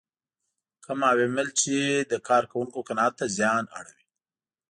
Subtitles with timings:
[0.83, 1.75] کوم عوامل چې
[2.11, 4.05] د کار کوونکو قناعت ته زیان اړوي.